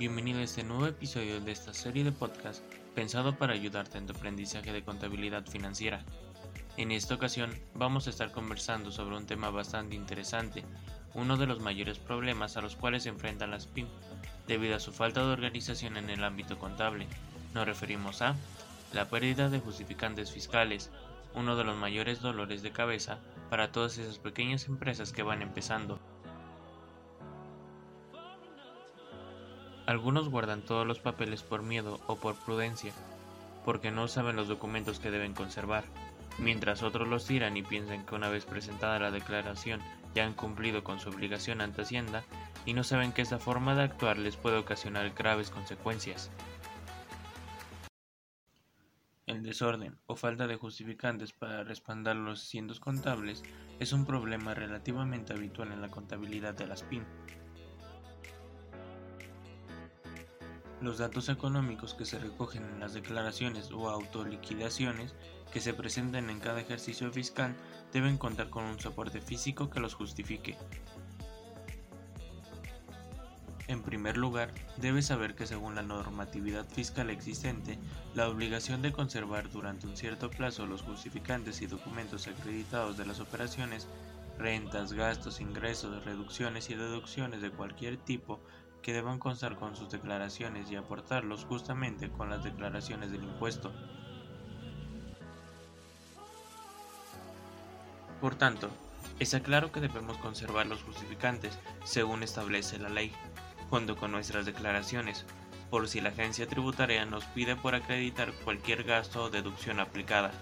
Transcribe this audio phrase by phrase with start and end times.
[0.00, 4.14] Bienvenido a este nuevo episodio de esta serie de podcast pensado para ayudarte en tu
[4.14, 6.06] aprendizaje de contabilidad financiera.
[6.78, 10.64] En esta ocasión vamos a estar conversando sobre un tema bastante interesante,
[11.12, 13.90] uno de los mayores problemas a los cuales se enfrentan las PYME
[14.48, 17.06] debido a su falta de organización en el ámbito contable.
[17.52, 18.36] Nos referimos a
[18.94, 20.88] la pérdida de justificantes fiscales,
[21.34, 23.18] uno de los mayores dolores de cabeza
[23.50, 26.00] para todas esas pequeñas empresas que van empezando.
[29.90, 32.92] Algunos guardan todos los papeles por miedo o por prudencia,
[33.64, 35.82] porque no saben los documentos que deben conservar,
[36.38, 39.80] mientras otros los tiran y piensan que una vez presentada la declaración
[40.14, 42.22] ya han cumplido con su obligación ante Hacienda
[42.64, 46.30] y no saben que esta forma de actuar les puede ocasionar graves consecuencias.
[49.26, 53.42] El desorden o falta de justificantes para respaldar los asientos contables
[53.80, 57.39] es un problema relativamente habitual en la contabilidad de las PYME.
[60.80, 65.14] Los datos económicos que se recogen en las declaraciones o autoliquidaciones
[65.52, 67.54] que se presenten en cada ejercicio fiscal
[67.92, 70.56] deben contar con un soporte físico que los justifique.
[73.68, 77.78] En primer lugar, debes saber que según la normatividad fiscal existente,
[78.14, 83.20] la obligación de conservar durante un cierto plazo los justificantes y documentos acreditados de las
[83.20, 83.86] operaciones,
[84.38, 88.40] rentas, gastos, ingresos, reducciones y deducciones de cualquier tipo
[88.82, 93.72] que deban constar con sus declaraciones y aportarlos justamente con las declaraciones del impuesto.
[98.20, 98.68] Por tanto,
[99.18, 103.12] está claro que debemos conservar los justificantes según establece la ley,
[103.70, 105.24] junto con nuestras declaraciones,
[105.70, 110.32] por si la agencia tributaria nos pide por acreditar cualquier gasto o deducción aplicada.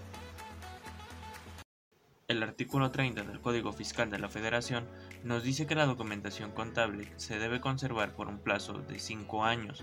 [2.29, 4.87] El artículo 30 del Código Fiscal de la Federación
[5.25, 9.83] nos dice que la documentación contable se debe conservar por un plazo de 5 años.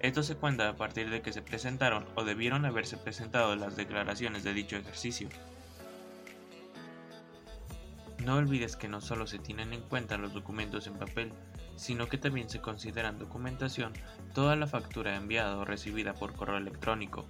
[0.00, 4.42] Esto se cuenta a partir de que se presentaron o debieron haberse presentado las declaraciones
[4.42, 5.28] de dicho ejercicio.
[8.24, 11.30] No olvides que no solo se tienen en cuenta los documentos en papel,
[11.76, 13.92] sino que también se consideran documentación
[14.32, 17.26] toda la factura enviada o recibida por correo electrónico,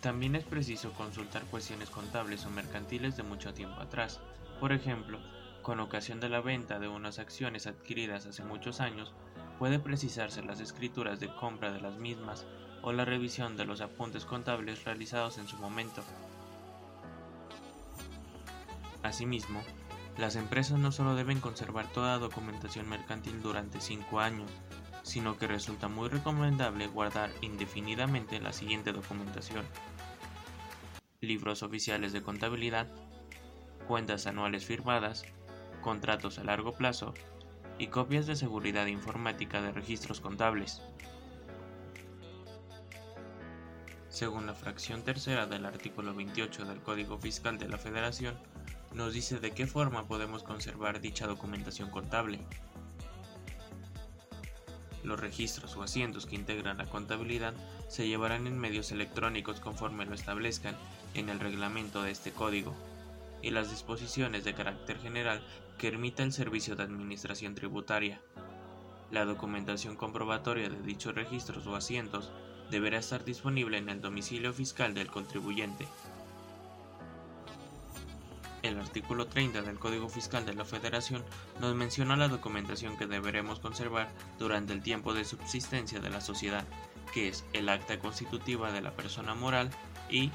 [0.00, 4.20] también es preciso consultar cuestiones contables o mercantiles de mucho tiempo atrás.
[4.60, 5.18] Por ejemplo,
[5.62, 9.12] con ocasión de la venta de unas acciones adquiridas hace muchos años,
[9.58, 12.46] puede precisarse las escrituras de compra de las mismas
[12.82, 16.02] o la revisión de los apuntes contables realizados en su momento.
[19.02, 19.62] Asimismo,
[20.16, 24.50] las empresas no solo deben conservar toda documentación mercantil durante 5 años,
[25.08, 29.64] sino que resulta muy recomendable guardar indefinidamente la siguiente documentación.
[31.22, 32.88] Libros oficiales de contabilidad,
[33.86, 35.24] cuentas anuales firmadas,
[35.80, 37.14] contratos a largo plazo
[37.78, 40.82] y copias de seguridad informática de registros contables.
[44.10, 48.36] Según la fracción tercera del artículo 28 del Código Fiscal de la Federación,
[48.92, 52.40] nos dice de qué forma podemos conservar dicha documentación contable.
[55.02, 57.54] Los registros o asientos que integran la contabilidad
[57.88, 60.76] se llevarán en medios electrónicos conforme lo establezcan
[61.14, 62.74] en el reglamento de este código
[63.42, 65.40] y las disposiciones de carácter general
[65.78, 68.20] que emita el Servicio de Administración Tributaria.
[69.10, 72.30] La documentación comprobatoria de dichos registros o asientos
[72.70, 75.86] deberá estar disponible en el domicilio fiscal del contribuyente.
[78.68, 81.24] El artículo 30 del Código Fiscal de la Federación
[81.58, 86.66] nos menciona la documentación que deberemos conservar durante el tiempo de subsistencia de la sociedad,
[87.14, 89.70] que es el acta constitutiva de la persona moral
[90.10, 90.30] y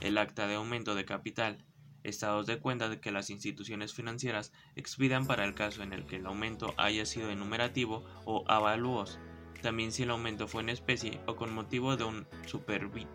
[0.00, 1.58] el acta de aumento de capital,
[2.04, 6.16] estados de cuenta de que las instituciones financieras expidan para el caso en el que
[6.16, 9.18] el aumento haya sido enumerativo o avalúos,
[9.60, 13.10] también si el aumento fue en especie o con motivo de un superbit,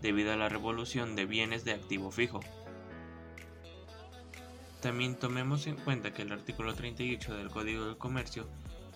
[0.00, 2.38] debido a la revolución de bienes de activo fijo.
[4.80, 8.48] También tomemos en cuenta que el artículo 38 del Código del Comercio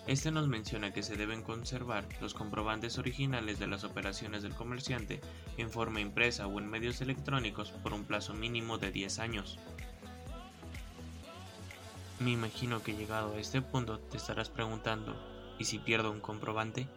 [0.07, 5.21] este nos menciona que se deben conservar los comprobantes originales de las operaciones del comerciante
[5.57, 9.59] en forma impresa o en medios electrónicos por un plazo mínimo de 10 años.
[12.19, 15.15] Me imagino que llegado a este punto te estarás preguntando,
[15.57, 16.87] ¿y si pierdo un comprobante?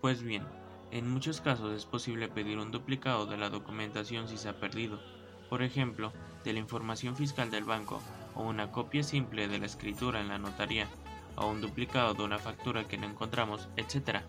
[0.00, 0.44] Pues bien,
[0.92, 5.00] en muchos casos es posible pedir un duplicado de la documentación si se ha perdido,
[5.48, 6.12] por ejemplo,
[6.44, 8.00] de la información fiscal del banco
[8.34, 10.88] o una copia simple de la escritura en la notaría
[11.36, 14.20] o un duplicado de una factura que no encontramos, etc.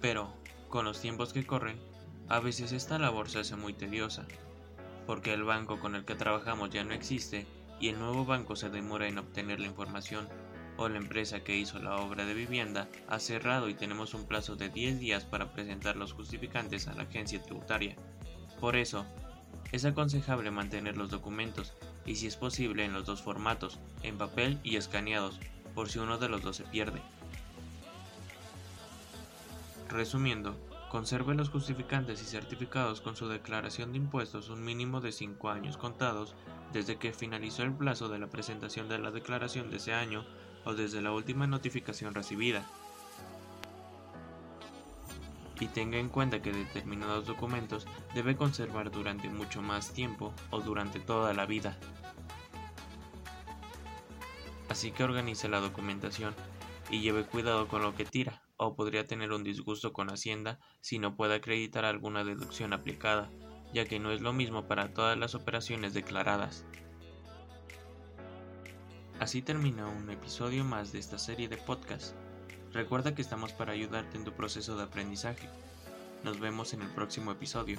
[0.00, 0.32] Pero,
[0.68, 1.78] con los tiempos que corren,
[2.28, 4.26] a veces esta labor se hace muy tediosa,
[5.06, 7.46] porque el banco con el que trabajamos ya no existe
[7.80, 10.28] y el nuevo banco se demora en obtener la información
[10.76, 14.56] o la empresa que hizo la obra de vivienda ha cerrado y tenemos un plazo
[14.56, 17.96] de 10 días para presentar los justificantes a la agencia tributaria.
[18.60, 19.04] Por eso,
[19.72, 21.72] es aconsejable mantener los documentos
[22.04, 25.40] y si es posible en los dos formatos, en papel y escaneados,
[25.74, 27.00] por si uno de los dos se pierde.
[29.88, 30.54] Resumiendo,
[30.90, 35.78] conserve los justificantes y certificados con su declaración de impuestos un mínimo de 5 años
[35.78, 36.34] contados
[36.72, 40.24] desde que finalizó el plazo de la presentación de la declaración de ese año
[40.64, 42.66] o desde la última notificación recibida.
[45.60, 50.98] Y tenga en cuenta que determinados documentos debe conservar durante mucho más tiempo o durante
[50.98, 51.78] toda la vida.
[54.68, 56.34] Así que organice la documentación
[56.90, 60.98] y lleve cuidado con lo que tira, o podría tener un disgusto con Hacienda si
[60.98, 63.30] no puede acreditar alguna deducción aplicada,
[63.72, 66.64] ya que no es lo mismo para todas las operaciones declaradas.
[69.20, 72.16] Así termina un episodio más de esta serie de podcast.
[72.72, 75.48] Recuerda que estamos para ayudarte en tu proceso de aprendizaje.
[76.24, 77.78] Nos vemos en el próximo episodio.